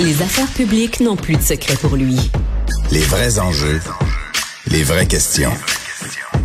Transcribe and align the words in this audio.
Les 0.00 0.22
affaires 0.22 0.50
publiques 0.50 0.98
n'ont 0.98 1.14
plus 1.14 1.36
de 1.36 1.40
secret 1.40 1.76
pour 1.76 1.94
lui. 1.94 2.18
Les 2.90 3.02
vrais 3.02 3.38
enjeux, 3.38 3.80
les 4.66 4.82
vraies 4.82 5.06
questions. 5.06 5.52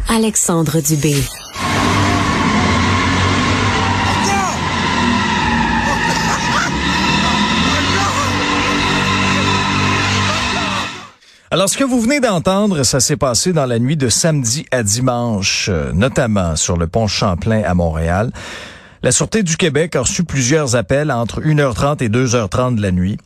Alexandre 0.08 0.80
Dubé. 0.82 1.16
Alors, 11.50 11.68
ce 11.68 11.76
que 11.76 11.84
vous 11.84 12.00
venez 12.00 12.20
d'entendre, 12.20 12.84
ça 12.84 13.00
s'est 13.00 13.18
passé 13.18 13.52
dans 13.52 13.66
la 13.66 13.80
nuit 13.80 13.98
de 13.98 14.10
samedi 14.10 14.68
à 14.70 14.84
dimanche, 14.84 15.70
euh, 15.70 15.92
notamment 15.92 16.56
sur 16.56 16.78
le 16.78 16.86
pont 16.86 17.08
Champlain 17.08 17.64
à 17.66 17.74
Montréal. 17.74 18.32
La 19.02 19.14
Sûreté 19.14 19.44
du 19.44 19.56
Québec 19.56 19.96
a 19.96 20.02
reçu 20.02 20.26
plusieurs 20.26 20.76
appels 20.76 21.10
entre 21.10 21.42
1h30 21.42 22.04
et 22.04 22.10
2h30 22.10 22.76
de 22.76 22.82
la 22.82 22.92
nuit 22.92 23.18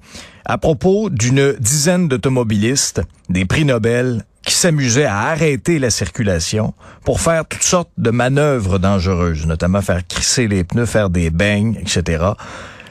à 0.46 0.60
propos 0.60 1.10
d'une 1.10 1.54
dizaine 1.54 2.08
d'automobilistes, 2.08 3.02
des 3.30 3.46
prix 3.46 3.66
Nobel, 3.66 4.26
qui 4.46 4.54
s'amusaient 4.54 5.06
à 5.06 5.20
arrêter 5.20 5.80
la 5.80 5.90
circulation 5.90 6.74
pour 7.06 7.22
faire 7.22 7.48
toutes 7.48 7.64
sortes 7.64 7.90
de 7.98 8.12
manœuvres 8.12 8.78
dangereuses, 8.78 9.48
notamment 9.48 9.82
faire 9.82 10.06
crisser 10.06 10.48
les 10.48 10.64
pneus, 10.64 10.86
faire 10.86 11.10
des 11.10 11.30
beignes, 11.30 11.78
etc. 11.80 12.24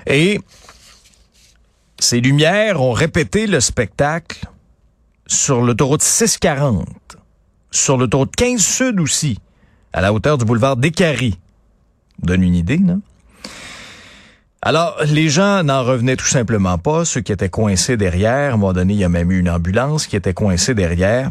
Et 0.07 0.41
ces 2.01 2.21
lumières 2.21 2.81
ont 2.81 2.93
répété 2.93 3.47
le 3.47 3.61
spectacle 3.61 4.45
sur 5.27 5.61
l'autoroute 5.61 6.03
640, 6.03 6.89
sur 7.71 7.97
l'autoroute 7.97 8.35
15 8.35 8.61
Sud 8.61 8.99
aussi, 9.01 9.39
à 9.93 10.01
la 10.01 10.13
hauteur 10.13 10.37
du 10.39 10.45
boulevard 10.45 10.77
Descaries. 10.77 11.39
Donne 12.23 12.43
une 12.43 12.55
idée, 12.55 12.79
non? 12.79 13.01
Alors, 14.65 14.97
les 15.05 15.29
gens 15.29 15.65
n'en 15.65 15.83
revenaient 15.83 16.15
tout 16.15 16.27
simplement 16.27 16.79
pas, 16.79 17.05
ceux 17.05 17.21
qui 17.21 17.33
étaient 17.33 17.49
coincés 17.49 17.97
derrière. 17.97 18.53
À 18.53 18.55
un 18.55 18.57
moment 18.57 18.73
donné, 18.73 18.95
il 18.95 19.01
y 19.01 19.05
a 19.05 19.09
même 19.09 19.33
eu 19.33 19.41
une 19.41 19.51
ambulance 19.51 20.07
qui 20.07 20.15
était 20.15 20.35
coincée 20.35 20.73
derrière. 20.73 21.31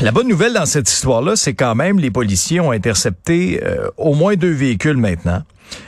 La 0.00 0.10
bonne 0.10 0.26
nouvelle 0.26 0.54
dans 0.54 0.66
cette 0.66 0.90
histoire-là, 0.90 1.36
c'est 1.36 1.54
quand 1.54 1.76
même 1.76 2.00
les 2.00 2.10
policiers 2.10 2.58
ont 2.58 2.72
intercepté 2.72 3.60
euh, 3.62 3.88
au 3.96 4.14
moins 4.14 4.34
deux 4.34 4.50
véhicules 4.50 4.96
maintenant. 4.96 5.44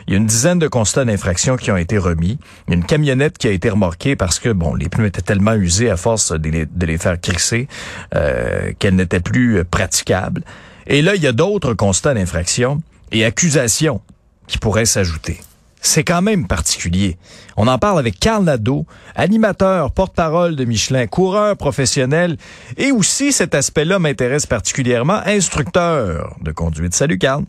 Il 0.06 0.12
y 0.12 0.14
a 0.14 0.18
une 0.18 0.26
dizaine 0.26 0.60
de 0.60 0.68
constats 0.68 1.04
d'infraction 1.04 1.56
qui 1.56 1.72
ont 1.72 1.76
été 1.76 1.98
remis. 1.98 2.38
Il 2.68 2.70
y 2.70 2.74
a 2.74 2.76
une 2.76 2.84
camionnette 2.84 3.36
qui 3.36 3.48
a 3.48 3.50
été 3.50 3.68
remorquée 3.68 4.14
parce 4.14 4.38
que 4.38 4.50
bon, 4.50 4.76
les 4.76 4.88
pneus 4.88 5.06
étaient 5.06 5.22
tellement 5.22 5.54
usés 5.54 5.90
à 5.90 5.96
force 5.96 6.30
de 6.30 6.66
les, 6.86 6.98
faire 6.98 7.20
crisser 7.20 7.66
euh, 8.14 8.72
qu'elles 8.78 8.94
n'étaient 8.94 9.18
plus 9.18 9.64
praticables. 9.64 10.42
Et 10.86 11.02
là, 11.02 11.16
il 11.16 11.22
y 11.22 11.26
a 11.26 11.32
d'autres 11.32 11.74
constats 11.74 12.14
d'infraction 12.14 12.82
et 13.12 13.24
accusations 13.24 14.00
qui 14.46 14.58
pourraient 14.58 14.84
s'ajouter. 14.84 15.38
C'est 15.82 16.04
quand 16.04 16.20
même 16.20 16.46
particulier. 16.46 17.16
On 17.56 17.66
en 17.66 17.78
parle 17.78 17.98
avec 17.98 18.20
Carl 18.20 18.44
Nadeau, 18.44 18.84
animateur, 19.16 19.92
porte-parole 19.92 20.54
de 20.54 20.64
Michelin, 20.64 21.06
coureur 21.06 21.56
professionnel, 21.56 22.36
et 22.76 22.92
aussi 22.92 23.32
cet 23.32 23.54
aspect-là 23.54 23.98
m'intéresse 23.98 24.46
particulièrement, 24.46 25.20
instructeur 25.24 26.36
de 26.42 26.52
conduite. 26.52 26.94
Salut 26.94 27.18
Carl. 27.18 27.44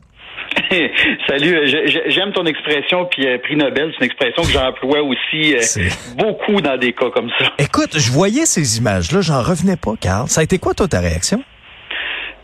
Salut, 1.27 1.67
j'aime 2.07 2.31
ton 2.33 2.45
expression, 2.45 3.05
puis 3.05 3.27
euh, 3.27 3.37
prix 3.39 3.55
Nobel, 3.55 3.91
c'est 3.91 4.05
une 4.05 4.11
expression 4.11 4.43
que 4.43 4.49
j'emploie 4.49 5.01
aussi 5.01 5.55
euh, 5.55 5.89
beaucoup 6.17 6.61
dans 6.61 6.77
des 6.77 6.93
cas 6.93 7.09
comme 7.13 7.29
ça. 7.37 7.51
Écoute, 7.57 7.97
je 7.97 8.11
voyais 8.11 8.45
ces 8.45 8.77
images-là, 8.77 9.21
j'en 9.21 9.41
revenais 9.41 9.77
pas, 9.77 9.93
Carl. 9.99 10.27
Ça 10.27 10.41
a 10.41 10.43
été 10.43 10.57
quoi, 10.57 10.73
toi, 10.73 10.87
ta 10.87 10.99
réaction? 10.99 11.43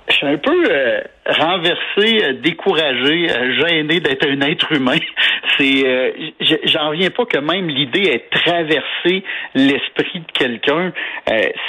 Je 0.09 0.13
suis 0.13 0.25
un 0.25 0.37
peu 0.37 0.63
euh, 0.69 1.01
renversé, 1.25 2.33
découragé, 2.41 3.27
gêné 3.59 3.99
d'être 3.99 4.27
un 4.27 4.41
être 4.41 4.71
humain. 4.71 4.97
C'est, 5.57 6.13
j'en 6.65 6.89
reviens 6.89 7.09
pas 7.09 7.25
que 7.25 7.39
même 7.39 7.67
l'idée 7.67 8.03
ait 8.03 8.25
traversé 8.29 9.23
l'esprit 9.55 10.19
de 10.19 10.31
quelqu'un. 10.33 10.91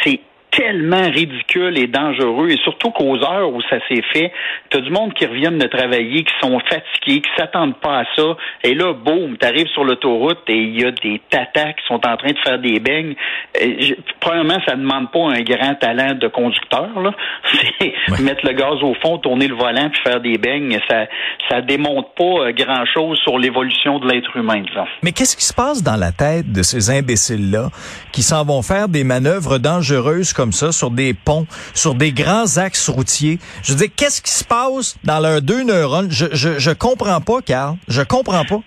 c'est 0.03 0.21
tellement 0.51 1.11
ridicule 1.11 1.79
et 1.79 1.87
dangereux, 1.87 2.51
et 2.51 2.59
surtout 2.59 2.91
qu'aux 2.91 3.17
heures 3.23 3.53
où 3.53 3.61
ça 3.63 3.79
s'est 3.89 4.03
fait, 4.13 4.33
t'as 4.71 4.81
du 4.81 4.91
monde 4.91 5.15
qui 5.15 5.27
reviennent 5.27 5.59
de 5.59 5.67
travailler, 5.67 6.25
qui 6.25 6.33
sont 6.41 6.59
fatigués, 6.61 7.21
qui 7.21 7.31
s'attendent 7.37 7.79
pas 7.81 8.01
à 8.01 8.05
ça, 8.17 8.37
et 8.65 8.75
là, 8.75 8.93
boum, 8.93 9.37
t'arrives 9.37 9.69
sur 9.69 9.85
l'autoroute 9.85 10.39
et 10.49 10.57
il 10.57 10.81
y 10.81 10.85
a 10.85 10.91
des 10.91 11.21
tatas 11.31 11.73
qui 11.73 11.87
sont 11.87 12.01
en 12.07 12.17
train 12.17 12.33
de 12.33 12.39
faire 12.45 12.59
des 12.59 12.81
beignes. 12.81 13.15
Et, 13.61 13.97
premièrement, 14.21 14.59
ça 14.67 14.77
ne 14.77 14.83
demande 14.83 15.11
pas 15.11 15.31
un 15.31 15.43
grand 15.43 15.75
talent 15.75 16.15
de 16.15 16.29
conducteur, 16.29 17.01
là. 17.01 17.13
C'est 17.79 18.23
mettre 18.23 18.47
le 18.47 18.53
gaz 18.53 18.83
au 18.83 18.95
fond, 18.95 19.19
tourner 19.19 19.49
le 19.49 19.55
volant 19.55 19.91
puis 19.91 20.01
faire 20.03 20.21
des 20.21 20.39
beignes. 20.39 20.79
Ça, 20.89 21.07
ça 21.49 21.61
démontre 21.61 22.11
pas 22.15 22.25
euh, 22.25 22.53
grand 22.53 22.85
chose 22.93 23.19
sur 23.23 23.39
l'évolution 23.39 23.99
de 23.99 24.09
l'être 24.09 24.37
humain, 24.37 24.61
disons. 24.61 24.87
Mais 25.03 25.13
qu'est-ce 25.13 25.37
qui 25.37 25.45
se 25.45 25.55
passe 25.55 25.83
dans 25.83 25.97
la 25.97 26.13
tête 26.13 26.51
de 26.53 26.63
ces 26.63 26.91
imbéciles-là 26.91 27.69
qui 28.13 28.23
s'en 28.23 28.45
vont 28.45 28.63
faire 28.63 28.89
des 28.89 29.05
manœuvres 29.05 29.59
dangereuses 29.59 30.33
comme 30.39 30.53
ça 30.53 30.71
sur 30.71 30.93
des 30.93 31.15
ponts, 31.15 31.49
sur 31.75 31.97
des 31.97 32.13
grands 32.13 32.59
axes 32.59 32.89
routiers. 32.89 33.41
Je 33.65 33.73
veux 33.73 33.79
dire, 33.79 33.89
qu'est-ce 33.97 34.23
qui 34.23 34.31
se 34.31 34.45
passe 34.45 34.95
dans 35.03 35.19
leurs 35.19 35.43
deux 35.43 35.65
neurones? 35.65 36.13
Je, 36.13 36.27
je, 36.31 36.61
je 36.61 36.71
comprends 36.71 37.21
pas, 37.21 37.43
Carl. 37.43 37.77
Je 37.89 38.03
comprends 38.03 38.45
pas. 38.45 38.61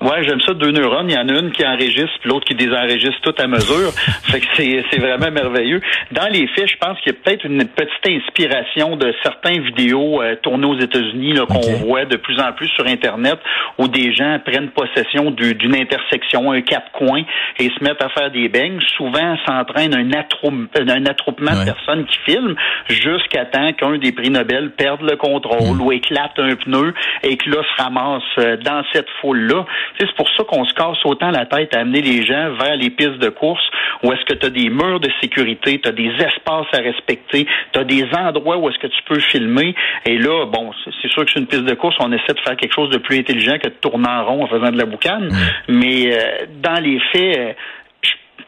Ouais, 0.00 0.24
j'aime 0.24 0.40
ça, 0.40 0.54
deux 0.54 0.70
neurones. 0.70 1.10
Il 1.10 1.14
y 1.14 1.18
en 1.18 1.28
a 1.28 1.38
une 1.38 1.52
qui 1.52 1.64
enregistre, 1.64 2.18
puis 2.20 2.30
l'autre 2.30 2.46
qui 2.46 2.54
désenregistre 2.54 3.20
tout 3.20 3.34
à 3.36 3.46
mesure. 3.46 3.92
fait 4.24 4.40
que 4.40 4.46
c'est, 4.56 4.98
vraiment 4.98 5.30
merveilleux. 5.30 5.80
Dans 6.10 6.28
les 6.28 6.46
faits, 6.48 6.68
je 6.68 6.76
pense 6.76 6.98
qu'il 7.00 7.12
y 7.12 7.16
a 7.16 7.18
peut-être 7.22 7.44
une 7.44 7.64
petite 7.66 8.06
inspiration 8.06 8.96
de 8.96 9.14
certains 9.22 9.60
vidéos 9.60 10.22
euh, 10.22 10.36
tournées 10.42 10.66
aux 10.66 10.78
États-Unis 10.78 11.34
qu'on 11.48 11.86
voit 11.86 12.06
de 12.06 12.16
plus 12.16 12.40
en 12.40 12.52
plus 12.52 12.68
sur 12.68 12.86
Internet, 12.86 13.38
où 13.78 13.88
des 13.88 14.14
gens 14.14 14.38
prennent 14.44 14.70
possession 14.70 15.30
d'une 15.30 15.74
intersection, 15.74 16.50
un 16.52 16.62
quatre 16.62 16.90
coins, 16.92 17.22
et 17.58 17.68
se 17.68 17.84
mettent 17.84 18.02
à 18.02 18.08
faire 18.08 18.30
des 18.30 18.48
beignes. 18.48 18.80
Souvent, 18.96 19.36
s'entraîne 19.46 19.94
un, 19.94 20.08
un 20.08 21.06
attroupement 21.06 21.52
de 21.52 21.64
personnes 21.64 22.06
qui 22.06 22.18
filment 22.24 22.54
jusqu'à 22.88 23.44
temps 23.44 23.72
qu'un 23.74 23.98
des 23.98 24.12
prix 24.12 24.30
Nobel 24.30 24.70
perde 24.70 25.02
le 25.02 25.16
contrôle 25.16 25.76
mm. 25.76 25.80
ou 25.80 25.92
éclate 25.92 26.38
un 26.38 26.54
pneu 26.56 26.94
et 27.22 27.36
que 27.36 27.50
là 27.50 27.62
se 27.62 27.82
ramasse 27.82 28.22
euh, 28.38 28.56
dans 28.56 28.82
cette 28.92 29.08
foule-là. 29.20 29.64
C'est 29.98 30.12
pour 30.14 30.28
ça 30.36 30.44
qu'on 30.44 30.64
se 30.64 30.74
casse 30.74 30.98
autant 31.04 31.30
la 31.30 31.46
tête 31.46 31.74
à 31.74 31.80
amener 31.80 32.02
les 32.02 32.24
gens 32.24 32.54
vers 32.58 32.76
les 32.76 32.90
pistes 32.90 33.18
de 33.18 33.28
course 33.28 33.62
où 34.02 34.12
est-ce 34.12 34.24
que 34.24 34.34
tu 34.34 34.46
as 34.46 34.50
des 34.50 34.70
murs 34.70 35.00
de 35.00 35.10
sécurité, 35.20 35.78
tu 35.80 35.88
as 35.88 35.92
des 35.92 36.10
espaces 36.18 36.66
à 36.72 36.78
respecter, 36.78 37.46
tu 37.72 37.78
as 37.78 37.84
des 37.84 38.06
endroits 38.16 38.56
où 38.56 38.68
est-ce 38.68 38.78
que 38.78 38.86
tu 38.86 39.02
peux 39.06 39.20
filmer. 39.20 39.74
Et 40.06 40.16
là, 40.16 40.46
bon, 40.46 40.70
c'est 41.02 41.08
sûr 41.08 41.24
que 41.24 41.30
c'est 41.32 41.40
une 41.40 41.46
piste 41.46 41.64
de 41.64 41.74
course, 41.74 41.96
on 42.00 42.12
essaie 42.12 42.32
de 42.32 42.40
faire 42.40 42.56
quelque 42.56 42.74
chose 42.74 42.90
de 42.90 42.98
plus 42.98 43.18
intelligent 43.18 43.58
que 43.58 43.68
de 43.68 43.74
tourner 43.80 44.08
en 44.08 44.24
rond 44.24 44.44
en 44.44 44.46
faisant 44.46 44.70
de 44.70 44.78
la 44.78 44.86
boucane. 44.86 45.28
Mm. 45.28 45.34
Mais 45.68 46.12
euh, 46.12 46.46
dans 46.62 46.82
les 46.82 47.00
faits, 47.12 47.38
euh, 47.38 47.52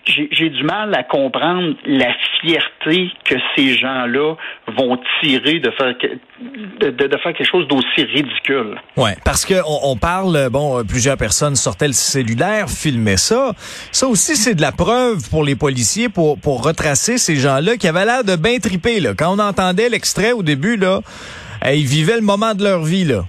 j'ai 0.05 0.51
du 0.51 0.63
mal 0.65 0.95
à 0.95 1.03
comprendre 1.03 1.75
la 1.87 2.13
fierté 2.41 3.11
que 3.25 3.35
ces 3.57 3.77
gens-là 3.77 4.35
vont 4.77 4.99
tirer 5.23 5.61
de 5.61 5.71
faire 5.71 5.95
quelque 5.99 7.51
chose 7.51 7.67
d'aussi 7.69 8.05
ridicule. 8.05 8.77
Ouais, 8.97 9.17
parce 9.25 9.45
que 9.45 9.55
on, 9.67 9.97
parle 9.97 10.49
bon, 10.51 10.85
plusieurs 10.85 11.17
personnes 11.17 11.57
sortaient 11.57 11.87
le 11.87 11.93
cellulaire, 11.93 12.69
filmaient 12.69 13.17
ça. 13.17 13.53
Ça 13.91 14.07
aussi 14.07 14.37
c'est 14.37 14.55
de 14.55 14.63
la 14.63 14.73
preuve 14.73 15.29
pour 15.31 15.45
les 15.45 15.57
policiers 15.57 16.09
pour 16.09 16.65
retracer 16.65 17.19
ces 17.19 17.37
gens-là 17.37 17.77
qui 17.77 17.89
avaient 17.89 18.05
l'air 18.05 18.25
de 18.25 18.37
bien 18.37 18.59
triper. 18.59 19.01
Quand 19.17 19.35
on 19.35 19.39
entendait 19.39 19.89
l'extrait 19.89 20.33
au 20.33 20.43
début 20.43 20.77
là, 20.77 21.01
ils 21.67 21.87
vivaient 21.87 22.17
le 22.17 22.23
moment 22.23 22.55
de 22.55 22.65
leur 22.65 22.83
vie 22.83 23.05
là. 23.05 23.25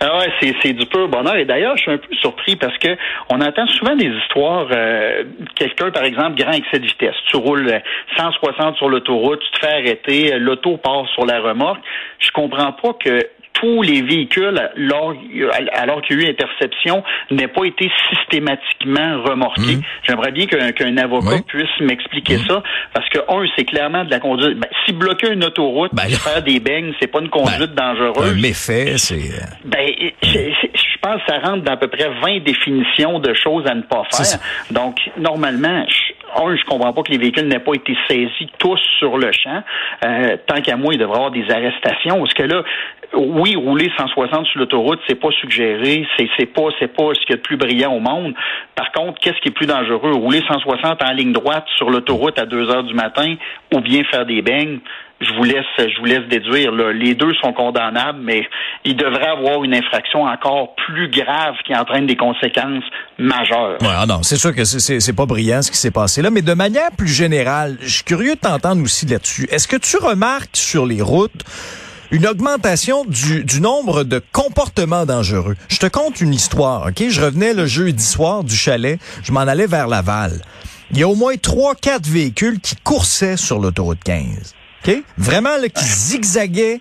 Ah 0.00 0.18
ouais, 0.18 0.32
c'est, 0.40 0.54
c'est 0.62 0.72
du 0.74 0.86
pur 0.86 1.08
bonheur. 1.08 1.36
Et 1.36 1.44
d'ailleurs, 1.44 1.76
je 1.76 1.82
suis 1.82 1.90
un 1.90 1.98
peu 1.98 2.14
surpris 2.14 2.54
parce 2.56 2.76
que 2.78 2.96
on 3.30 3.40
entend 3.40 3.66
souvent 3.66 3.96
des 3.96 4.06
histoires. 4.06 4.68
Euh, 4.70 5.24
quelqu'un, 5.56 5.90
par 5.90 6.04
exemple, 6.04 6.40
grand 6.40 6.52
excès 6.52 6.78
de 6.78 6.86
vitesse. 6.86 7.16
Tu 7.26 7.36
roules 7.36 7.80
160 8.16 8.76
sur 8.76 8.88
l'autoroute, 8.88 9.40
tu 9.40 9.50
te 9.60 9.66
fais 9.66 9.72
arrêter, 9.72 10.38
l'auto 10.38 10.76
part 10.76 11.08
sur 11.14 11.26
la 11.26 11.40
remorque. 11.40 11.80
Je 12.20 12.30
comprends 12.30 12.72
pas 12.72 12.92
que 12.92 13.26
tous 13.60 13.82
les 13.82 14.02
véhicules, 14.02 14.58
alors, 14.76 15.14
alors 15.72 16.02
qu'il 16.02 16.20
y 16.20 16.24
a 16.24 16.28
eu 16.28 16.30
interception, 16.30 17.02
n'aient 17.30 17.48
pas 17.48 17.64
été 17.64 17.90
systématiquement 18.10 19.22
remorqués. 19.22 19.76
Mmh. 19.76 19.82
J'aimerais 20.06 20.32
bien 20.32 20.46
qu'un 20.46 20.96
avocat 20.96 21.42
puisse 21.46 21.80
m'expliquer 21.80 22.36
mmh. 22.36 22.48
ça, 22.48 22.62
parce 22.92 23.08
que, 23.08 23.18
un, 23.28 23.46
c'est 23.56 23.64
clairement 23.64 24.04
de 24.04 24.10
la 24.10 24.20
conduite. 24.20 24.58
Ben, 24.58 24.68
si 24.84 24.92
bloquer 24.92 25.32
une 25.32 25.44
autoroute, 25.44 25.94
ben, 25.94 26.08
faire 26.08 26.42
des 26.42 26.60
beignes, 26.60 26.92
c'est 27.00 27.08
pas 27.08 27.20
une 27.20 27.30
conduite 27.30 27.74
ben, 27.74 27.94
dangereuse. 27.94 28.32
Un 28.32 28.40
méfait, 28.40 28.98
c'est... 28.98 29.14
Euh, 29.14 29.44
ben, 29.64 29.86
je 30.22 30.98
pense 31.00 31.20
que 31.22 31.32
ça 31.32 31.38
rentre 31.38 31.64
dans 31.64 31.72
à 31.72 31.76
peu 31.76 31.88
près 31.88 32.08
20 32.22 32.40
définitions 32.44 33.18
de 33.18 33.34
choses 33.34 33.66
à 33.66 33.74
ne 33.74 33.82
pas 33.82 34.02
faire. 34.10 34.38
Donc, 34.70 34.98
normalement, 35.16 35.84
un, 36.36 36.56
je 36.56 36.64
comprends 36.64 36.92
pas 36.92 37.02
que 37.02 37.12
les 37.12 37.18
véhicules 37.18 37.46
n'aient 37.46 37.58
pas 37.58 37.74
été 37.74 37.96
saisis 38.08 38.48
tous 38.58 38.80
sur 38.98 39.16
le 39.18 39.30
champ. 39.32 39.62
Euh, 40.04 40.36
tant 40.46 40.60
qu'à 40.60 40.76
moi, 40.76 40.94
il 40.94 40.98
devrait 40.98 41.14
y 41.14 41.18
avoir 41.18 41.30
des 41.30 41.50
arrestations. 41.50 42.18
Parce 42.18 42.34
que 42.34 42.42
là, 42.42 42.62
oui, 43.14 43.56
rouler 43.56 43.90
160 43.96 44.46
sur 44.46 44.60
l'autoroute, 44.60 45.00
c'est 45.08 45.18
pas 45.18 45.30
suggéré, 45.40 46.06
c'est, 46.16 46.28
c'est 46.38 46.46
pas, 46.46 46.68
c'est 46.78 46.94
pas 46.94 47.14
ce 47.14 47.26
qui 47.26 47.32
est 47.32 47.36
le 47.36 47.42
plus 47.42 47.56
brillant 47.56 47.92
au 47.94 48.00
monde. 48.00 48.34
Par 48.74 48.92
contre, 48.92 49.18
qu'est-ce 49.20 49.40
qui 49.40 49.48
est 49.48 49.52
plus 49.52 49.66
dangereux? 49.66 50.12
Rouler 50.12 50.42
160 50.46 51.02
en 51.02 51.12
ligne 51.12 51.32
droite 51.32 51.64
sur 51.76 51.90
l'autoroute 51.90 52.38
à 52.38 52.46
2 52.46 52.70
heures 52.70 52.84
du 52.84 52.94
matin 52.94 53.34
ou 53.74 53.80
bien 53.80 54.02
faire 54.04 54.26
des 54.26 54.42
beignes? 54.42 54.80
je 55.20 55.32
vous 55.34 55.44
laisse, 56.04 56.28
déduire. 56.28 56.72
Les 56.72 57.14
deux 57.14 57.32
sont 57.42 57.52
condamnables, 57.52 58.20
mais 58.22 58.46
il 58.84 58.96
devrait 58.96 59.28
avoir 59.28 59.64
une 59.64 59.74
infraction 59.74 60.22
encore 60.22 60.74
plus 60.76 61.08
grave 61.10 61.54
qui 61.66 61.74
entraîne 61.74 62.06
des 62.06 62.16
conséquences 62.16 62.84
majeures. 63.18 63.78
Ouais, 63.80 63.88
ah 63.96 64.06
non, 64.06 64.22
c'est 64.22 64.36
sûr 64.36 64.54
que 64.54 64.64
c'est 64.64 65.16
pas 65.16 65.26
brillant 65.26 65.62
ce 65.62 65.70
qui 65.70 65.76
s'est 65.76 65.90
passé 65.90 66.22
là, 66.22 66.30
mais 66.30 66.42
de 66.42 66.54
manière 66.54 66.90
plus 66.96 67.08
générale, 67.08 67.76
je 67.80 67.96
suis 67.96 68.04
curieux 68.04 68.34
de 68.34 68.40
t'entendre 68.40 68.82
aussi 68.82 69.06
là-dessus. 69.06 69.48
Est-ce 69.50 69.66
que 69.66 69.76
tu 69.76 69.96
remarques 69.96 70.56
sur 70.56 70.86
les 70.86 71.02
routes 71.02 71.44
une 72.10 72.26
augmentation 72.26 73.04
du, 73.04 73.44
du, 73.44 73.60
nombre 73.60 74.04
de 74.04 74.22
comportements 74.32 75.04
dangereux. 75.04 75.56
Je 75.68 75.78
te 75.78 75.86
conte 75.86 76.20
une 76.20 76.32
histoire, 76.32 76.86
OK? 76.86 77.08
Je 77.08 77.20
revenais 77.20 77.52
le 77.52 77.66
jeudi 77.66 78.02
soir 78.02 78.44
du 78.44 78.56
chalet, 78.56 78.98
je 79.22 79.32
m'en 79.32 79.40
allais 79.40 79.66
vers 79.66 79.88
Laval. 79.88 80.42
Il 80.90 80.98
y 80.98 81.02
a 81.02 81.08
au 81.08 81.14
moins 81.14 81.36
trois, 81.36 81.74
quatre 81.74 82.06
véhicules 82.06 82.60
qui 82.60 82.76
coursaient 82.76 83.36
sur 83.36 83.58
l'autoroute 83.58 84.02
15. 84.04 84.54
Vraiment 85.16 85.56
là, 85.56 85.68
qui 85.68 85.84
zigzaguait 85.84 86.80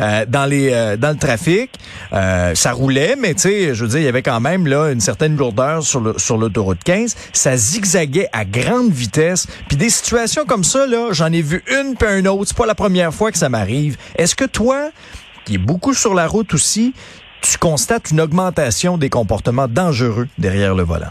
euh, 0.00 0.24
dans 0.26 0.46
les 0.46 0.70
euh, 0.72 0.96
dans 0.96 1.10
le 1.10 1.16
trafic. 1.16 1.70
Euh, 2.12 2.54
ça 2.54 2.72
roulait, 2.72 3.16
mais 3.16 3.34
tu 3.34 3.40
sais, 3.42 3.74
je 3.74 3.84
veux 3.84 3.90
dire, 3.90 3.98
il 3.98 4.04
y 4.04 4.08
avait 4.08 4.22
quand 4.22 4.40
même 4.40 4.66
là 4.66 4.90
une 4.90 5.00
certaine 5.00 5.36
lourdeur 5.36 5.82
sur 5.82 6.00
le, 6.00 6.18
sur 6.18 6.36
l'autoroute 6.36 6.82
15. 6.84 7.16
Ça 7.32 7.56
zigzaguait 7.56 8.28
à 8.32 8.44
grande 8.44 8.92
vitesse. 8.92 9.46
Puis 9.68 9.76
des 9.76 9.90
situations 9.90 10.44
comme 10.44 10.64
ça 10.64 10.86
là, 10.86 11.08
j'en 11.12 11.32
ai 11.32 11.42
vu 11.42 11.64
une 11.70 11.96
puis 11.96 12.08
une 12.18 12.28
autre. 12.28 12.44
C'est 12.48 12.56
pas 12.56 12.66
la 12.66 12.74
première 12.74 13.12
fois 13.12 13.32
que 13.32 13.38
ça 13.38 13.48
m'arrive. 13.48 13.96
Est-ce 14.16 14.34
que 14.34 14.44
toi, 14.44 14.90
qui 15.44 15.54
est 15.54 15.58
beaucoup 15.58 15.94
sur 15.94 16.14
la 16.14 16.26
route 16.26 16.54
aussi, 16.54 16.94
tu 17.42 17.58
constates 17.58 18.10
une 18.10 18.20
augmentation 18.20 18.98
des 18.98 19.08
comportements 19.08 19.66
dangereux 19.66 20.28
derrière 20.38 20.74
le 20.74 20.82
volant? 20.82 21.10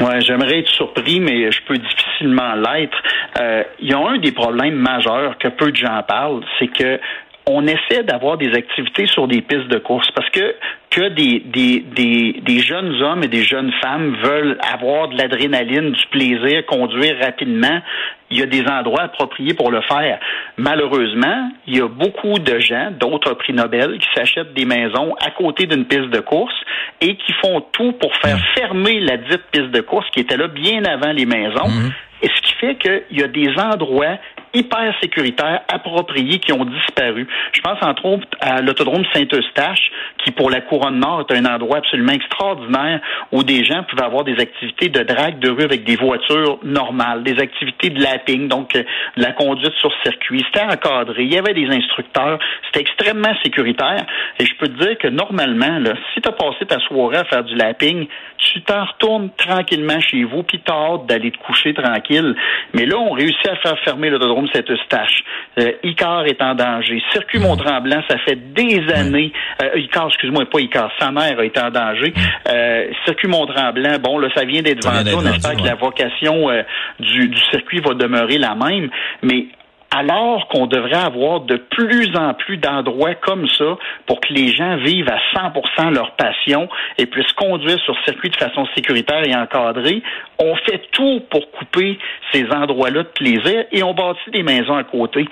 Ouais, 0.00 0.20
j'aimerais 0.20 0.58
être 0.58 0.68
surpris, 0.68 1.20
mais 1.20 1.50
je 1.50 1.62
peux 1.62 1.78
difficilement 1.78 2.54
l'être. 2.54 2.98
Euh, 3.40 3.64
il 3.80 3.90
y 3.90 3.94
a 3.94 3.98
un 3.98 4.18
des 4.18 4.32
problèmes 4.32 4.74
majeurs 4.74 5.38
que 5.38 5.48
peu 5.48 5.70
de 5.70 5.76
gens 5.76 6.02
parlent, 6.06 6.42
c'est 6.58 6.68
que 6.68 7.00
on 7.48 7.64
essaie 7.66 8.02
d'avoir 8.02 8.38
des 8.38 8.52
activités 8.54 9.06
sur 9.06 9.28
des 9.28 9.40
pistes 9.40 9.68
de 9.68 9.78
course 9.78 10.10
parce 10.14 10.28
que 10.30 10.56
que 10.90 11.08
des, 11.08 11.40
des, 11.40 11.80
des, 11.80 12.40
des 12.42 12.60
jeunes 12.60 13.02
hommes 13.02 13.22
et 13.22 13.28
des 13.28 13.42
jeunes 13.42 13.70
femmes 13.82 14.16
veulent 14.22 14.56
avoir 14.62 15.08
de 15.08 15.18
l'adrénaline, 15.18 15.92
du 15.92 16.06
plaisir, 16.06 16.64
conduire 16.64 17.16
rapidement, 17.20 17.82
il 18.30 18.38
y 18.38 18.42
a 18.42 18.46
des 18.46 18.64
endroits 18.66 19.02
appropriés 19.02 19.52
pour 19.52 19.70
le 19.70 19.82
faire. 19.82 20.18
Malheureusement, 20.56 21.50
il 21.66 21.76
y 21.76 21.80
a 21.82 21.88
beaucoup 21.88 22.38
de 22.38 22.58
gens, 22.60 22.90
d'autres 22.98 23.34
prix 23.34 23.52
Nobel, 23.52 23.98
qui 23.98 24.08
s'achètent 24.14 24.54
des 24.54 24.64
maisons 24.64 25.14
à 25.20 25.30
côté 25.32 25.66
d'une 25.66 25.84
piste 25.84 26.08
de 26.10 26.20
course 26.20 26.54
et 27.00 27.16
qui 27.16 27.32
font 27.44 27.60
tout 27.72 27.92
pour 27.92 28.14
faire 28.16 28.38
fermer 28.54 29.00
la 29.00 29.18
dite 29.18 29.44
piste 29.52 29.70
de 29.70 29.80
course 29.82 30.08
qui 30.10 30.20
était 30.20 30.38
là 30.38 30.48
bien 30.48 30.82
avant 30.84 31.12
les 31.12 31.26
maisons. 31.26 31.68
Mhm. 31.68 31.92
Et 32.22 32.28
ce 32.28 32.40
qui 32.40 32.54
fait 32.54 32.74
qu'il 32.76 33.18
y 33.18 33.22
a 33.22 33.28
des 33.28 33.50
endroits 33.58 34.16
hyper 34.56 34.94
sécuritaires, 35.00 35.62
appropriés, 35.72 36.38
qui 36.38 36.52
ont 36.52 36.64
disparu. 36.64 37.28
Je 37.52 37.60
pense 37.60 37.78
entre 37.82 38.04
autres 38.06 38.26
à 38.40 38.60
l'autodrome 38.62 39.04
Saint-Eustache, 39.12 39.90
qui 40.24 40.30
pour 40.30 40.50
la 40.50 40.60
Couronne 40.60 40.98
Nord 40.98 41.26
est 41.28 41.34
un 41.34 41.44
endroit 41.44 41.78
absolument 41.78 42.12
extraordinaire 42.12 43.00
où 43.32 43.42
des 43.42 43.64
gens 43.64 43.84
peuvent 43.84 44.04
avoir 44.04 44.24
des 44.24 44.38
activités 44.40 44.88
de 44.88 45.02
drague 45.02 45.38
de 45.38 45.50
rue 45.50 45.64
avec 45.64 45.84
des 45.84 45.96
voitures 45.96 46.58
normales, 46.62 47.22
des 47.22 47.38
activités 47.38 47.90
de 47.90 48.02
lapping, 48.02 48.48
donc 48.48 48.74
euh, 48.74 48.82
de 49.16 49.22
la 49.22 49.32
conduite 49.32 49.74
sur 49.80 49.92
circuit. 50.02 50.44
C'était 50.46 50.64
encadré, 50.64 51.24
il 51.24 51.32
y 51.32 51.38
avait 51.38 51.54
des 51.54 51.68
instructeurs, 51.68 52.38
c'était 52.66 52.80
extrêmement 52.80 53.34
sécuritaire. 53.42 54.06
Et 54.38 54.46
je 54.46 54.54
peux 54.56 54.68
te 54.68 54.82
dire 54.82 54.98
que 54.98 55.08
normalement, 55.08 55.78
si 56.14 56.20
tu 56.20 56.28
as 56.28 56.32
passé 56.32 56.66
ta 56.66 56.78
soirée 56.80 57.18
à 57.18 57.24
faire 57.24 57.44
du 57.44 57.54
lapping, 57.54 58.06
tu 58.38 58.62
t'en 58.62 58.84
retournes 58.84 59.30
tranquillement 59.36 60.00
chez 60.00 60.24
vous, 60.24 60.42
puis 60.42 60.60
t'as 60.64 60.74
hâte 60.74 61.06
d'aller 61.06 61.30
te 61.30 61.38
coucher 61.38 61.74
tranquille. 61.74 62.34
Mais 62.74 62.86
là, 62.86 62.98
on 62.98 63.12
réussit 63.12 63.46
à 63.48 63.56
faire 63.56 63.78
fermer 63.80 64.10
l'autodrome 64.10 64.45
Saint-Eustache. 64.52 65.22
Euh, 65.58 65.72
Icar 65.82 66.26
est 66.26 66.40
en 66.42 66.54
danger. 66.54 67.02
Circuit 67.12 67.38
Mont-Tremblant, 67.38 68.02
ça 68.08 68.18
fait 68.18 68.36
des 68.36 68.80
années. 68.94 69.32
Euh, 69.62 69.78
Icar, 69.78 70.08
excuse-moi, 70.08 70.44
pas 70.46 70.60
Icar, 70.60 70.90
sa 70.98 71.10
mère 71.10 71.38
a 71.38 71.44
été 71.44 71.60
en 71.60 71.70
danger. 71.70 72.12
Euh, 72.48 72.88
circuit 73.04 73.28
Mont-Tremblant, 73.28 73.98
bon, 74.00 74.18
là, 74.18 74.28
ça 74.34 74.44
vient 74.44 74.62
d'être 74.62 74.84
vendu. 74.84 75.10
On 75.14 75.24
espère 75.26 75.56
que 75.56 75.64
la 75.64 75.74
vocation 75.74 76.50
euh, 76.50 76.62
du, 77.00 77.28
du 77.28 77.40
circuit 77.50 77.80
va 77.80 77.94
demeurer 77.94 78.38
la 78.38 78.54
même. 78.54 78.90
Mais 79.22 79.46
alors 79.90 80.48
qu'on 80.48 80.66
devrait 80.66 80.94
avoir 80.94 81.40
de 81.40 81.56
plus 81.56 82.14
en 82.16 82.34
plus 82.34 82.56
d'endroits 82.56 83.14
comme 83.14 83.48
ça 83.48 83.76
pour 84.06 84.20
que 84.20 84.32
les 84.32 84.48
gens 84.48 84.76
vivent 84.76 85.08
à 85.08 85.18
100% 85.34 85.94
leur 85.94 86.12
passion 86.16 86.68
et 86.98 87.06
puissent 87.06 87.32
conduire 87.32 87.78
sur 87.80 87.96
circuit 88.04 88.30
de 88.30 88.36
façon 88.36 88.66
sécuritaire 88.74 89.26
et 89.26 89.34
encadrée. 89.34 90.02
On 90.38 90.54
fait 90.56 90.82
tout 90.92 91.22
pour 91.30 91.50
couper 91.52 91.98
ces 92.32 92.46
endroits-là 92.50 93.04
de 93.04 93.08
plaisir 93.08 93.64
et 93.72 93.82
on 93.82 93.94
bâtit 93.94 94.30
des 94.32 94.42
maisons 94.42 94.76
à 94.76 94.84
côté. 94.84 95.26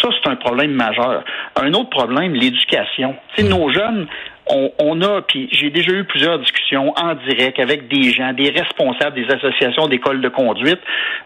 Ça, 0.00 0.08
c'est 0.12 0.30
un 0.30 0.36
problème 0.36 0.72
majeur. 0.72 1.24
Un 1.56 1.72
autre 1.74 1.90
problème, 1.90 2.34
l'éducation. 2.34 3.16
Nos 3.38 3.70
jeunes, 3.70 4.06
on, 4.46 5.00
a, 5.02 5.22
puis 5.22 5.48
j'ai 5.52 5.70
déjà 5.70 5.92
eu 5.92 6.04
plusieurs 6.04 6.38
discussions 6.38 6.92
en 6.96 7.14
direct 7.14 7.58
avec 7.60 7.88
des 7.88 8.10
gens, 8.10 8.32
des 8.32 8.50
responsables 8.50 9.14
des 9.14 9.32
associations 9.32 9.86
d'écoles 9.86 10.20
de 10.20 10.28
conduite. 10.28 10.80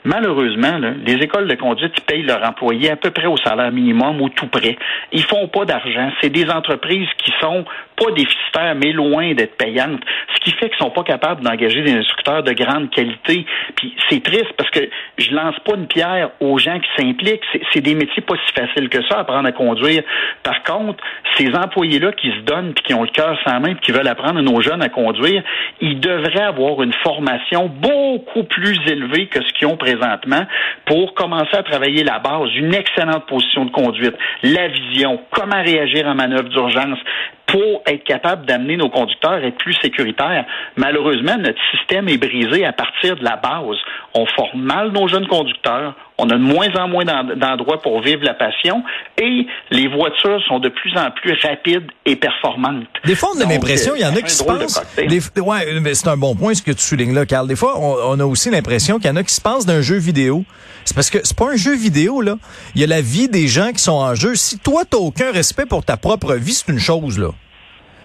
Malheureusement, 0.05 0.79
les 1.05 1.15
écoles 1.15 1.49
de 1.49 1.55
conduite 1.55 1.99
payent 2.07 2.23
leurs 2.23 2.47
employés 2.47 2.91
à 2.91 2.97
peu 2.97 3.11
près 3.11 3.27
au 3.27 3.37
salaire 3.39 3.73
minimum 3.73 4.21
ou 4.21 4.29
tout 4.29 4.49
près. 4.49 4.77
Ils 5.13 5.23
font 5.23 5.49
pas 5.49 5.65
d'argent. 5.65 6.11
C'est 6.21 6.31
des 6.31 6.49
entreprises 6.51 7.09
qui 7.19 7.33
sont 7.41 7.65
pas 7.97 8.11
déficitaires, 8.11 8.75
mais 8.75 8.93
loin 8.93 9.33
d'être 9.35 9.57
payantes. 9.57 10.03
Ce 10.35 10.41
qui 10.41 10.51
fait 10.53 10.69
qu'ils 10.69 10.79
sont 10.79 10.91
pas 10.91 11.05
capables 11.05 11.43
d'engager 11.43 11.83
des 11.83 11.93
instructeurs 11.93 12.43
de 12.43 12.53
grande 12.53 12.91
qualité. 12.91 13.47
Puis 13.77 13.95
c'est 14.09 14.23
triste 14.23 14.53
parce 14.57 14.71
que 14.71 14.81
je 15.19 15.31
lance 15.31 15.57
pas 15.65 15.77
une 15.77 15.87
pierre 15.87 16.31
aux 16.41 16.59
gens 16.59 16.79
qui 16.79 16.89
s'impliquent. 17.03 17.45
C'est 17.73 17.81
des 17.81 17.95
métiers 17.95 18.23
pas 18.23 18.35
si 18.47 18.53
faciles 18.53 18.89
que 18.89 19.03
ça 19.09 19.21
apprendre 19.21 19.49
à 19.49 19.53
conduire. 19.53 20.03
Par 20.43 20.63
contre, 20.65 21.03
ces 21.39 21.55
employés-là 21.55 22.13
qui 22.13 22.31
se 22.31 22.41
donnent 22.41 22.75
puis 22.75 22.85
qui 22.85 22.95
ont 22.95 23.03
le 23.03 23.14
cœur 23.15 23.39
qui 23.81 23.93
veulent 23.93 24.09
apprendre 24.09 24.39
à 24.39 24.43
nos 24.43 24.61
jeunes 24.61 24.83
à 24.83 24.89
conduire, 24.89 25.43
ils 25.81 26.01
devraient 26.01 26.43
avoir 26.43 26.83
une 26.83 26.93
formation 27.03 27.69
beaucoup 27.69 28.45
plus 28.45 28.79
élevée 28.87 29.27
que 29.27 29.43
ce 29.43 29.53
qu'ils 29.55 29.69
ont 29.69 29.77
présentement 29.77 30.45
pour 30.85 31.15
commencer 31.15 31.57
à 31.57 31.63
travailler 31.63 32.05
la 32.05 32.19
base, 32.19 32.51
une 32.57 32.75
excellente 32.75 33.27
position 33.27 33.65
de 33.65 33.71
conduite, 33.71 34.15
la 34.43 34.69
vision, 34.69 35.21
comment 35.31 35.63
réagir 35.63 36.07
en 36.07 36.15
manœuvre 36.15 36.49
d'urgence, 36.49 36.99
pour 37.47 37.83
être 37.87 38.05
capable 38.05 38.47
d'amener 38.47 38.77
nos 38.77 38.89
conducteurs 38.89 39.35
à 39.35 39.43
être 39.43 39.59
plus 39.59 39.75
sécuritaires. 39.75 40.45
Malheureusement, 40.77 41.37
notre 41.39 41.61
système 41.71 42.09
est 42.09 42.19
brisé 42.19 42.65
à 42.65 42.73
partir 42.73 43.17
de 43.17 43.23
la 43.23 43.37
base. 43.37 43.77
On 44.15 44.27
forme 44.27 44.63
mal 44.63 44.91
nos 44.91 45.07
jeunes 45.07 45.29
conducteurs, 45.29 45.95
on 46.19 46.31
a 46.31 46.35
de 46.35 46.43
moins 46.43 46.69
en 46.77 46.89
moins 46.89 47.05
d'endroits 47.05 47.83
pour 47.83 48.01
vivre 48.01 48.23
la 48.23 48.35
passion 48.35 48.83
et 49.21 49.47
les 49.71 49.89
voitures 49.89 50.41
sont 50.47 50.61
de 50.61 50.69
plus 50.69 50.97
en 50.97 51.11
plus 51.11 51.37
rapides 51.43 51.87
et 52.07 52.17
performantes. 52.17 52.87
Des 53.05 53.17
fois, 53.17 53.31
on 53.37 53.41
a 53.41 53.45
l'impression, 53.45 53.95
il 53.97 54.03
y 54.03 54.07
en 54.07 54.15
a 54.15 54.23
qui 54.23 54.33
se 54.33 54.45
pensent... 54.45 54.81
ouais, 54.97 55.81
mais 55.81 55.95
c'est 55.95 56.09
un 56.09 56.17
bon 56.17 56.37
point 56.37 56.55
ce 56.55 56.63
que 56.63 56.71
tu 56.71 56.83
soulignes 56.83 57.15
là, 57.15 57.27
Carl. 57.27 57.49
Des 57.49 57.57
fois, 57.57 57.79
on, 57.81 58.19
a 58.21 58.25
aussi 58.25 58.51
l'impression 58.51 58.99
qu'il 58.99 59.07
y 59.07 59.11
en 59.11 59.17
a 59.17 59.25
qui 59.25 59.35
se 59.35 59.41
pensent 59.41 59.67
d'un 59.67 59.83
jeu 59.83 59.97
vidéo. 59.97 60.45
C'est 60.85 60.95
parce 60.95 61.11
que 61.11 61.19
c'est 61.25 61.37
pas 61.37 61.51
un 61.51 61.57
jeu 61.57 61.75
vidéo, 61.75 62.21
là. 62.21 62.37
Il 62.75 62.81
y 62.81 62.85
a 62.85 62.87
la 62.87 63.01
vie 63.01 63.29
des 63.29 63.49
gens 63.49 63.73
qui 63.73 63.83
sont 63.83 63.93
en 63.93 64.15
jeu. 64.15 64.37
Si 64.37 64.59
toi, 64.59 64.85
t'as 64.89 64.99
aucun 64.99 65.33
respect 65.33 65.67
pour 65.67 65.85
ta 65.85 65.97
propre 65.97 66.35
vie, 66.35 66.53
c'est 66.53 66.71
une 66.71 66.79
chose, 66.79 67.19
là. 67.19 67.31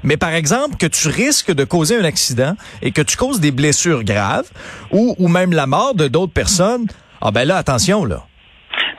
Mais 0.02 0.18
par 0.18 0.34
exemple, 0.34 0.78
que 0.78 0.88
tu 0.88 1.10
risques 1.10 1.52
de 1.52 1.66
causer 1.66 1.98
un 1.98 2.06
accident 2.06 2.56
et 2.82 2.92
que 2.92 3.02
tu 3.02 3.18
causes 3.18 3.42
des 3.42 3.52
blessures 3.52 4.04
graves 4.06 4.50
ou, 4.92 5.14
ou 5.20 5.28
même 5.28 5.52
la 5.52 5.68
mort 5.68 5.94
de 5.94 6.08
d'autres 6.08 6.32
personnes, 6.32 6.88
ah 7.22 7.32
ben 7.32 7.46
là, 7.46 7.58
attention, 7.58 8.06
là. 8.06 8.24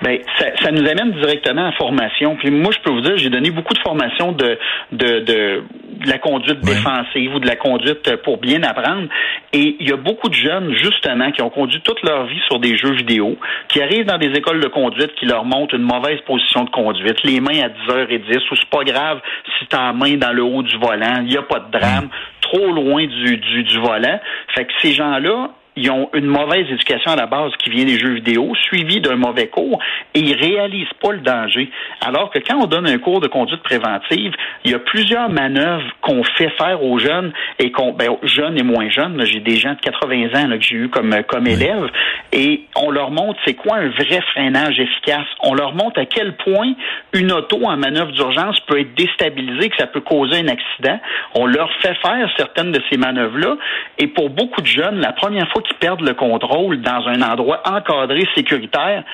Ben, 0.03 0.19
ça, 0.39 0.47
ça, 0.63 0.71
nous 0.71 0.89
amène 0.89 1.13
directement 1.13 1.67
à 1.67 1.73
formation. 1.73 2.37
Puis 2.37 2.51
moi, 2.51 2.73
je 2.73 2.79
peux 2.81 2.91
vous 2.91 3.03
dire, 3.03 3.19
j'ai 3.19 3.29
donné 3.29 3.51
beaucoup 3.51 3.75
de 3.75 3.81
formations 3.81 4.33
de, 4.33 4.59
de, 4.93 5.21
de, 5.21 5.63
la 6.07 6.19
conduite 6.19 6.61
défensive 6.61 7.35
ou 7.35 7.39
de 7.39 7.47
la 7.47 7.57
conduite 7.57 8.17
pour 8.25 8.39
bien 8.39 8.63
apprendre. 8.63 9.09
Et 9.53 9.77
il 9.79 9.89
y 9.89 9.93
a 9.93 9.97
beaucoup 9.97 10.31
de 10.31 10.35
jeunes, 10.35 10.73
justement, 10.75 11.31
qui 11.33 11.43
ont 11.43 11.51
conduit 11.51 11.83
toute 11.83 12.03
leur 12.03 12.25
vie 12.27 12.41
sur 12.47 12.59
des 12.61 12.79
jeux 12.79 12.93
vidéo, 12.93 13.37
qui 13.69 13.83
arrivent 13.83 14.07
dans 14.07 14.17
des 14.17 14.31
écoles 14.31 14.61
de 14.61 14.69
conduite 14.69 15.15
qui 15.17 15.27
leur 15.27 15.45
montrent 15.45 15.75
une 15.75 15.83
mauvaise 15.83 16.21
position 16.27 16.65
de 16.65 16.71
conduite, 16.71 17.23
les 17.25 17.41
mains 17.41 17.61
à 17.61 17.69
10h10, 17.69 18.39
ou 18.51 18.57
c'est 18.57 18.71
pas 18.71 18.85
grave 18.85 19.21
si 19.59 19.67
t'as 19.67 19.89
la 19.89 19.93
main 19.93 20.17
dans 20.17 20.33
le 20.33 20.43
haut 20.43 20.63
du 20.63 20.79
volant, 20.79 21.17
il 21.21 21.29
n'y 21.29 21.37
a 21.37 21.43
pas 21.43 21.61
de 21.61 21.79
drame, 21.79 22.09
trop 22.41 22.73
loin 22.73 23.07
du, 23.07 23.37
du, 23.37 23.65
du 23.65 23.79
volant. 23.79 24.19
Fait 24.55 24.65
que 24.65 24.73
ces 24.81 24.93
gens-là, 24.93 25.51
ils 25.77 25.91
ont 25.91 26.11
une 26.15 26.27
mauvaise 26.27 26.67
éducation 26.71 27.13
à 27.13 27.17
la 27.17 27.27
base 27.27 27.53
qui 27.63 27.71
vient 27.71 27.85
des 27.85 27.99
jeux 27.99 28.15
vidéo, 28.15 28.55
suivie 28.55 29.01
d'un 29.01 29.17
mauvais 29.17 29.49
cours, 29.49 29.79
et 30.15 30.21
ils 30.21 30.35
réalisent 30.35 30.93
pas 31.01 31.13
le 31.13 31.21
danger. 31.21 31.71
Alors 32.01 32.31
que 32.31 32.39
quand 32.39 32.59
on 32.63 32.67
donne 32.67 32.87
un 32.87 32.99
cours 32.99 33.21
de 33.21 33.29
conduite 33.29 33.63
préventive, 33.63 34.33
il 34.65 34.73
y 34.73 34.75
a 34.75 34.79
plusieurs 34.79 35.31
manœuvres 35.31 35.87
qu'on 36.01 36.23
fait 36.25 36.51
faire 36.59 36.83
aux 36.83 36.99
jeunes 36.99 37.33
et 37.59 37.71
qu'on, 37.71 37.93
ben, 37.93 38.17
jeunes 38.23 38.59
et 38.59 38.63
moins 38.63 38.89
jeunes. 38.91 39.25
J'ai 39.25 39.41
des 39.41 39.57
gens 39.57 39.75
de 39.75 39.81
80 39.81 40.43
ans 40.43 40.49
là, 40.49 40.59
que 40.59 40.65
j'ai 40.65 40.77
eu 40.77 40.89
comme 40.89 41.15
comme 41.29 41.47
élèves, 41.47 41.91
et 42.33 42.63
on 42.77 42.91
leur 42.91 43.11
montre 43.11 43.39
c'est 43.45 43.55
quoi 43.55 43.77
un 43.77 43.89
vrai 43.89 44.21
freinage 44.33 44.79
efficace. 44.79 45.27
On 45.43 45.55
leur 45.55 45.75
montre 45.75 46.01
à 46.01 46.07
quel 46.07 46.35
point 46.37 46.73
une 47.13 47.33
auto 47.33 47.65
en 47.65 47.77
manœuvre 47.77 48.13
d'urgence 48.13 48.59
peut 48.61 48.81
être 48.81 48.95
déstabilisée, 48.95 49.69
que 49.71 49.77
ça 49.77 49.87
peut 49.87 50.01
causer 50.01 50.39
un 50.39 50.49
accident. 50.49 50.99
On 51.35 51.47
leur 51.47 51.71
fait 51.81 51.95
faire 52.03 52.29
certaines 52.37 52.73
de 52.73 52.81
ces 52.91 52.97
manœuvres-là, 52.97 53.57
et 53.99 54.09
pour 54.09 54.31
beaucoup 54.31 54.61
de 54.61 54.67
jeunes, 54.67 55.01
la 55.01 55.13
première 55.13 55.49
fois 55.51 55.63
perdent 55.75 56.07
le 56.07 56.15
contrôle 56.15 56.81
dans 56.81 57.07
un 57.07 57.23
endroit 57.23 57.63
encadré, 57.67 58.27
sécuritaire, 58.35 59.05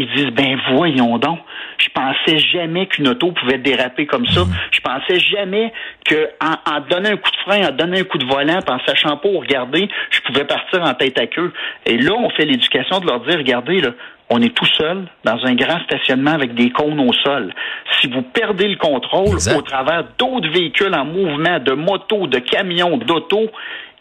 ils 0.00 0.08
disent 0.14 0.30
ben 0.32 0.58
voyons 0.72 1.18
donc, 1.18 1.40
je 1.78 1.88
pensais 1.90 2.38
jamais 2.38 2.86
qu'une 2.86 3.08
auto 3.08 3.32
pouvait 3.32 3.58
déraper 3.58 4.06
comme 4.06 4.26
ça. 4.26 4.42
Je 4.70 4.80
pensais 4.80 5.18
jamais 5.18 5.72
que 6.04 6.30
en, 6.40 6.80
donnant 6.88 7.10
un 7.10 7.16
coup 7.16 7.30
de 7.30 7.36
frein, 7.44 7.68
en 7.68 7.72
donnant 7.72 7.98
un 7.98 8.04
coup 8.04 8.18
de 8.18 8.24
volant, 8.24 8.60
en 8.66 8.78
sachant 8.86 9.16
pas 9.18 9.28
où 9.28 9.38
regarder, 9.38 9.88
je 10.10 10.20
pouvais 10.20 10.44
partir 10.44 10.82
en 10.82 10.94
tête 10.94 11.18
à 11.18 11.26
queue. 11.26 11.52
Et 11.84 11.98
là, 11.98 12.12
on 12.14 12.30
fait 12.30 12.46
l'éducation 12.46 13.00
de 13.00 13.06
leur 13.06 13.20
dire 13.20 13.36
regardez 13.38 13.80
là, 13.80 13.90
on 14.30 14.40
est 14.40 14.54
tout 14.54 14.66
seul 14.78 15.06
dans 15.24 15.44
un 15.44 15.54
grand 15.54 15.80
stationnement 15.84 16.30
avec 16.30 16.54
des 16.54 16.70
cônes 16.70 17.00
au 17.00 17.12
sol. 17.12 17.52
Si 18.00 18.08
vous 18.08 18.22
perdez 18.22 18.68
le 18.68 18.76
contrôle 18.76 19.36
au 19.56 19.62
travers 19.62 20.04
d'autres 20.18 20.48
véhicules 20.48 20.94
en 20.94 21.04
mouvement, 21.04 21.58
de 21.58 21.72
motos, 21.72 22.28
de 22.28 22.38
camions, 22.38 22.96
d'autos, 22.96 23.50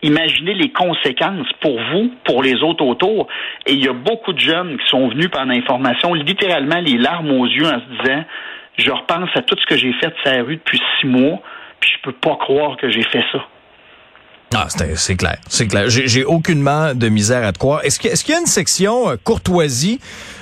imaginez 0.01 0.53
les 0.53 0.71
conséquences 0.71 1.47
pour 1.61 1.79
vous, 1.91 2.11
pour 2.23 2.43
les 2.43 2.61
autres 2.63 2.83
autour. 2.83 3.27
Et 3.65 3.73
il 3.73 3.83
y 3.83 3.87
a 3.87 3.93
beaucoup 3.93 4.33
de 4.33 4.39
jeunes 4.39 4.77
qui 4.77 4.87
sont 4.87 5.07
venus 5.09 5.29
par 5.29 5.45
l'information, 5.45 6.13
littéralement 6.13 6.79
les 6.79 6.97
larmes 6.97 7.31
aux 7.31 7.45
yeux 7.45 7.65
en 7.65 7.79
se 7.79 8.03
disant, 8.03 8.23
je 8.77 8.91
repense 8.91 9.29
à 9.35 9.41
tout 9.41 9.55
ce 9.59 9.65
que 9.65 9.75
j'ai 9.75 9.93
fait 9.93 10.07
de 10.07 10.15
sa 10.23 10.41
rue 10.41 10.55
depuis 10.57 10.81
six 10.99 11.07
mois, 11.07 11.39
puis 11.79 11.91
je 11.91 12.01
peux 12.01 12.13
pas 12.13 12.35
croire 12.37 12.77
que 12.77 12.89
j'ai 12.89 13.03
fait 13.03 13.23
ça. 13.31 13.45
Ah, 14.53 14.67
c'est 14.95 15.15
clair, 15.15 15.37
c'est 15.47 15.67
clair. 15.67 15.89
J'ai 15.89 16.25
aucunement 16.25 16.95
de 16.95 17.07
misère 17.07 17.45
à 17.45 17.53
te 17.53 17.59
croire. 17.59 17.81
Est-ce 17.83 17.99
qu'il 17.99 18.33
y 18.33 18.37
a 18.37 18.39
une 18.39 18.47
section 18.47 19.11
euh, 19.11 19.15
courtoisie 19.23 19.99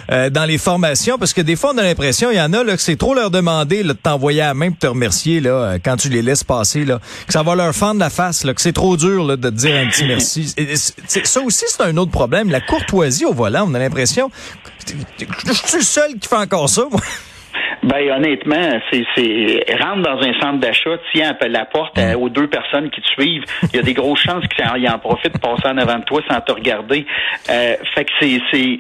euh, 0.10 0.30
dans 0.30 0.46
les 0.46 0.58
formations? 0.58 1.18
Parce 1.18 1.34
que 1.34 1.42
des 1.42 1.58
fois, 1.58 1.74
on 1.76 1.78
a 1.78 1.84
l'impression, 1.84 2.32
il 2.32 2.38
y 2.38 2.42
en 2.42 2.54
a 2.54 2.64
là, 2.64 2.78
que 2.78 2.82
c'est 2.82 2.96
trop 2.96 3.14
leur 3.14 3.32
demander 3.32 3.84
là, 3.84 3.94
de 3.94 4.00
t'envoyer 4.00 4.42
à 4.42 4.48
la 4.48 4.54
main 4.54 4.70
pour 4.70 4.80
te 4.80 4.88
remercier 4.88 5.42
là, 5.42 5.50
euh, 5.50 5.80
quand 5.84 5.98
tu 5.98 6.08
les 6.08 6.22
laisses 6.22 6.46
passer, 6.46 6.86
là, 6.86 7.02
que 7.28 7.34
ça 7.34 7.44
va 7.44 7.56
leur 7.56 7.76
fendre 7.76 8.00
la 8.00 8.10
face, 8.10 8.46
là, 8.46 8.54
que 8.54 8.62
c'est 8.62 8.72
trop 8.72 8.96
dur 8.96 9.26
là, 9.26 9.36
de 9.36 9.50
te 9.50 9.56
dire 9.56 9.76
un 9.76 9.88
petit 9.88 10.06
merci. 10.08 10.54
ça 11.06 11.42
aussi, 11.42 11.66
c'est 11.68 11.84
un 11.84 11.98
autre 11.98 12.12
problème. 12.12 12.50
La 12.50 12.62
courtoisie 12.62 13.26
au 13.26 13.34
volant, 13.34 13.66
on 13.68 13.74
a 13.74 13.80
l'impression... 13.80 14.32
Je 14.88 15.52
suis 15.52 15.78
le 15.80 15.84
seul 15.84 16.14
qui 16.18 16.30
fait 16.30 16.36
encore 16.36 16.70
ça, 16.70 16.84
moi. 16.90 17.02
Ben 17.84 18.12
honnêtement, 18.12 18.80
c'est 18.92 19.66
rentre 19.80 20.02
dans 20.02 20.20
un 20.22 20.40
centre 20.42 20.60
d'achat, 20.60 20.98
tiens 21.14 21.36
la 21.48 21.66
porte 21.66 21.98
mm. 21.98 22.16
aux 22.16 22.30
deux 22.30 22.48
personnes 22.48 22.90
qui 22.90 23.02
te 23.02 23.08
suivent. 23.08 23.44
Il 23.72 23.76
y 23.76 23.80
a 23.80 23.84
des 23.84 23.94
grosses 23.94 24.22
chances 24.22 24.46
qu'ils 24.48 24.90
en 24.90 25.00
profitent 25.00 25.34
de 25.34 25.40
passer 25.40 25.68
en 25.68 25.78
avant 25.78 26.00
de 26.00 26.06
toi 26.06 26.22
sans 26.30 26.42
te 26.42 26.52
regarder. 26.52 27.06
Euh, 27.50 27.76
fait 27.96 28.06
que 28.06 28.12
c'est 28.52 28.80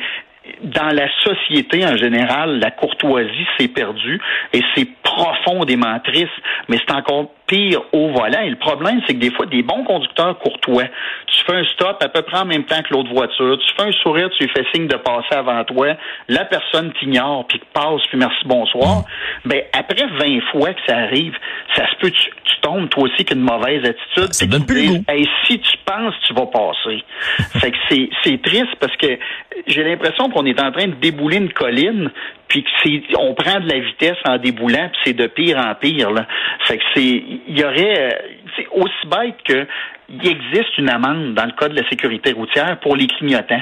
dans 0.62 0.94
la 0.94 1.08
société 1.24 1.86
en 1.86 1.98
général, 1.98 2.60
la 2.60 2.72
courtoisie 2.72 3.48
s'est 3.58 3.68
perdue 3.68 4.20
et 4.54 4.62
c'est 4.76 4.88
profondément 5.04 6.00
triste, 6.00 6.32
mais 6.70 6.78
c'est 6.78 6.94
encore 6.94 7.32
pire 7.48 7.82
au 7.94 8.10
volant. 8.10 8.42
Et 8.42 8.50
le 8.50 8.58
problème, 8.58 9.02
c'est 9.08 9.14
que 9.14 9.20
des 9.20 9.32
fois, 9.32 9.46
des 9.46 9.64
bons 9.64 9.84
conducteurs 9.84 10.38
courtois, 10.40 10.84
tu 11.28 11.44
fais 11.46 11.56
un 11.56 11.66
stop 11.66 11.98
à 12.02 12.10
peu 12.10 12.22
près 12.22 12.40
en 12.40 12.46
même 12.46 12.66
temps 12.66 12.82
que 12.82 12.94
l'autre 12.94 13.12
voiture, 13.14 13.58
tu 13.58 13.76
fais 13.76 13.90
un 13.90 13.92
sourire, 14.04 14.30
tu 14.38 14.44
lui 14.44 14.52
fais 14.52 14.66
signe 14.74 14.88
de 14.88 14.98
passer 14.98 15.34
avant 15.34 15.64
toi, 15.64 15.96
la 16.28 16.46
personne 16.46 16.92
t'ignore, 17.00 17.48
puis 17.48 17.62
passe, 17.74 18.02
puis 18.10 18.18
merci, 18.18 18.46
bonsoir. 18.46 19.04
Ben, 19.46 19.62
après 19.74 20.06
20 20.20 20.42
fois 20.52 20.74
que 20.74 20.82
ça 20.86 20.98
arrive, 20.98 21.36
ça 21.76 21.90
se 21.90 21.96
peut, 22.00 22.12
tu, 22.12 22.32
tombes 22.62 22.90
toi 22.90 23.04
aussi 23.04 23.24
qu'une 23.24 23.42
mauvaise 23.42 23.86
attitude. 23.86 24.34
Ça 24.34 24.46
donne 24.48 24.66
plus 24.66 24.98
le 24.98 25.04
si 25.46 25.60
tu 25.60 25.78
penses, 25.86 26.16
tu 26.28 26.34
vas 26.34 26.48
passer. 26.48 27.04
fait 27.60 27.72
que 27.72 27.78
c'est, 27.88 28.10
c'est 28.24 28.42
triste 28.42 28.76
parce 28.80 28.96
que 28.98 29.20
j'ai 29.68 29.84
l'impression 29.84 30.30
qu'on 30.30 30.46
est 30.46 30.60
en 30.60 30.72
train 30.72 30.88
de 30.88 30.96
débouler 30.96 31.38
une 31.38 31.54
colline, 31.54 32.10
puis 32.48 32.64
que 32.64 32.70
c'est, 32.84 33.02
on 33.18 33.34
prend 33.34 33.60
de 33.60 33.70
la 33.70 33.80
vitesse 33.80 34.18
en 34.26 34.38
déboulant, 34.38 34.90
puis 34.90 35.00
c'est 35.06 35.14
de 35.14 35.28
pire 35.28 35.58
en 35.58 35.76
pire. 35.76 36.12
Là. 36.12 36.26
Fait 36.66 36.78
que 36.78 36.84
c'est, 36.96 37.24
il 37.48 37.60
y 37.60 37.64
aurait, 37.64 38.00
euh, 38.00 38.10
c'est 38.56 38.68
aussi 38.72 39.08
bête 39.08 39.36
que 39.46 39.68
il 40.10 40.28
existe 40.28 40.78
une 40.78 40.90
amende 40.90 41.34
dans 41.34 41.46
le 41.46 41.52
code 41.52 41.74
de 41.74 41.82
la 41.82 41.90
sécurité 41.90 42.32
routière 42.32 42.80
pour 42.80 42.96
les 42.96 43.08
clignotants. 43.08 43.62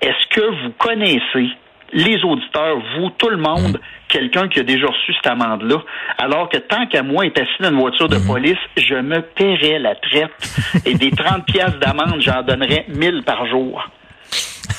Est-ce 0.00 0.28
que 0.34 0.40
vous 0.40 0.72
connaissez 0.78 1.50
les 1.92 2.24
auditeurs, 2.24 2.78
vous, 2.96 3.10
tout 3.10 3.28
le 3.28 3.36
monde, 3.36 3.80
quelqu'un 4.08 4.48
qui 4.48 4.60
a 4.60 4.62
déjà 4.64 4.86
reçu 4.86 5.14
cette 5.14 5.26
amende-là, 5.26 5.76
alors 6.18 6.48
que 6.48 6.58
tant 6.58 6.86
qu'à 6.86 7.02
moi 7.02 7.24
est 7.24 7.38
assis 7.38 7.60
dans 7.60 7.70
une 7.70 7.78
voiture 7.78 8.08
de 8.08 8.16
mhm. 8.16 8.26
police, 8.26 8.58
je 8.76 8.94
me 8.96 9.20
paierais 9.20 9.78
la 9.78 9.94
traite 9.94 10.82
et 10.84 10.94
des 10.94 11.10
30 11.16 11.46
pièces 11.46 11.76
d'amende, 11.78 12.20
j'en 12.20 12.42
donnerais 12.42 12.86
1000 12.88 13.22
par 13.24 13.46
jour? 13.46 13.88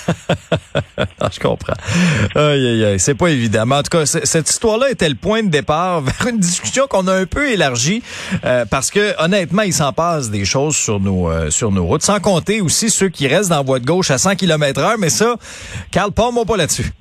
Je 1.32 1.40
comprends. 1.40 1.74
Aïe, 2.36 2.68
aïe, 2.68 2.86
aïe. 2.86 3.00
C'est 3.00 3.16
pas 3.16 3.28
évident. 3.28 3.70
en 3.70 3.84
tout 3.84 3.98
cas, 3.98 4.06
cette 4.06 4.50
histoire-là 4.50 4.90
était 4.90 5.10
le 5.10 5.16
point 5.16 5.44
de 5.44 5.50
départ 5.50 6.02
vers 6.02 6.28
une 6.28 6.40
discussion 6.40 6.88
qu'on 6.88 7.08
a 7.08 7.14
un 7.14 7.26
peu 7.26 7.52
élargie 7.52 8.04
euh, 8.44 8.66
parce 8.66 8.92
que, 8.92 9.14
honnêtement, 9.24 9.64
il 9.64 9.74
s'en 9.74 9.94
passe 9.94 10.30
des 10.30 10.46
choses 10.46 10.76
sur 10.76 11.00
nos, 11.00 11.30
euh, 11.30 11.50
sur 11.50 11.72
nos 11.72 11.86
routes. 11.86 12.04
Sans 12.04 12.20
compter 12.20 12.62
aussi 12.62 12.90
ceux 12.90 13.10
qui 13.10 13.28
restent 13.28 13.50
dans 13.50 13.58
la 13.58 13.64
voie 13.64 13.80
de 13.80 13.86
gauche 13.86 14.12
à 14.12 14.18
100 14.18 14.36
km 14.36 14.82
heure. 14.82 14.98
Mais 15.00 15.10
ça, 15.10 15.36
Carl, 15.92 16.12
pas 16.12 16.32
moi 16.32 16.46
pas 16.46 16.58
là-dessus. 16.58 16.92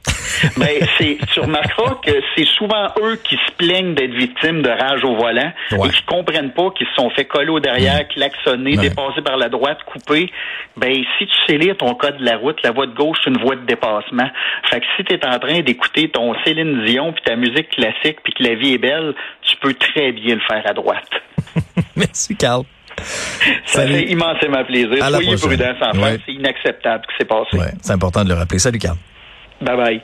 Mais 0.57 0.79
ben, 0.81 0.89
c'est, 0.99 1.19
tu 1.33 1.41
remarqueras 1.41 1.97
que 2.05 2.13
c'est 2.37 2.47
souvent 2.47 2.89
eux 3.03 3.17
qui 3.23 3.37
se 3.37 3.53
plaignent 3.57 3.95
d'être 3.95 4.15
victimes 4.15 4.63
de 4.63 4.71
rage 4.71 5.05
au 5.05 5.17
volant 5.17 5.53
et 5.73 5.89
qui 5.89 6.03
comprennent 6.05 6.53
pas 6.53 6.71
qu'ils 6.71 6.87
se 6.89 6.95
sont 6.95 7.11
fait 7.11 7.25
coller 7.25 7.51
au 7.51 7.61
derrière, 7.61 8.01
mmh. 8.01 8.15
klaxonner, 8.15 8.77
dépasser 8.77 9.23
par 9.23 9.37
la 9.37 9.49
droite, 9.49 9.79
couper. 9.87 10.31
Ben, 10.77 10.95
si 11.19 11.27
tu 11.27 11.35
sais 11.47 11.59
lire 11.59 11.77
ton 11.77 11.95
code 11.95 12.19
de 12.19 12.25
la 12.25 12.37
route, 12.37 12.61
la 12.63 12.73
voie 12.73 12.87
de 12.87 12.95
gauche, 12.95 13.19
c'est 13.23 13.31
une 13.31 13.39
voie 13.39 13.57
de 13.57 13.65
dépassement. 13.65 14.29
Fait 14.71 14.81
que 14.81 14.87
si 14.97 15.05
tu 15.05 15.15
es 15.15 15.27
en 15.27 15.39
train 15.39 15.61
d'écouter 15.61 16.09
ton 16.11 16.35
Céline 16.45 16.85
Dion 16.85 17.13
puis 17.13 17.23
ta 17.25 17.37
musique 17.37 17.71
classique 17.71 18.19
puis 18.23 18.33
que 18.33 18.43
la 18.43 18.55
vie 18.55 18.75
est 18.75 18.79
belle, 18.79 19.15
tu 19.43 19.57
peux 19.57 19.75
très 19.75 20.13
bien 20.13 20.35
le 20.35 20.41
faire 20.41 20.63
à 20.67 20.73
droite. 20.73 21.11
Merci, 21.97 22.37
Carl. 22.37 22.65
Ça 23.67 23.87
fait 23.87 24.05
immensément 24.05 24.65
plaisir. 24.65 25.05
Soyez 25.05 25.37
prudents. 25.37 25.75
C'est 26.27 26.33
inacceptable 26.33 27.05
ce 27.05 27.13
qui 27.13 27.19
s'est 27.19 27.25
passé. 27.25 27.77
c'est 27.81 27.93
important 27.93 28.25
de 28.25 28.29
le 28.29 28.35
rappeler. 28.35 28.59
Salut, 28.59 28.79
Carl. 28.79 28.97
Bye 29.61 29.77
bye. 29.77 30.03